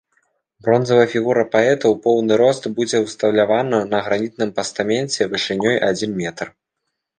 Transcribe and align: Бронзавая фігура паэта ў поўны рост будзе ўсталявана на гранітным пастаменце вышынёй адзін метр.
Бронзавая 0.67 1.03
фігура 1.13 1.43
паэта 1.55 1.75
ў 1.89 1.95
поўны 2.05 2.33
рост 2.41 2.63
будзе 2.79 3.03
ўсталявана 3.05 3.83
на 3.93 4.01
гранітным 4.09 4.55
пастаменце 4.59 5.31
вышынёй 5.35 5.81
адзін 5.93 6.19
метр. 6.27 6.47